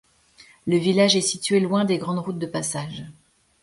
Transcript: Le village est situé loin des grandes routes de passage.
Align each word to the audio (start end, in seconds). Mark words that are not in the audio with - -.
Le 0.65 0.77
village 0.77 1.15
est 1.15 1.21
situé 1.21 1.59
loin 1.59 1.85
des 1.85 1.99
grandes 1.99 2.17
routes 2.17 2.39
de 2.39 2.47
passage. 2.47 3.05